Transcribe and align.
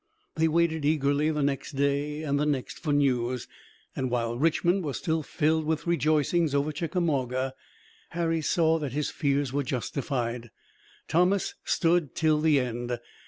They 0.33 0.47
waited 0.47 0.83
eagerly 0.83 1.29
the 1.29 1.43
next 1.43 1.73
day 1.73 2.23
and 2.23 2.39
the 2.39 2.45
next 2.47 2.79
for 2.79 2.91
news, 2.91 3.47
and 3.95 4.09
while 4.09 4.35
Richmond 4.35 4.83
was 4.83 4.97
still 4.97 5.21
filled 5.21 5.63
with 5.67 5.85
rejoicings 5.85 6.55
over 6.55 6.71
Chickamauga, 6.71 7.53
Harry 8.09 8.41
saw 8.41 8.79
that 8.79 8.93
his 8.93 9.11
fears 9.11 9.53
were 9.53 9.61
justified. 9.61 10.49
Thomas 11.07 11.53
stood 11.63 12.15
till 12.15 12.41
the 12.41 12.59
end. 12.59 12.97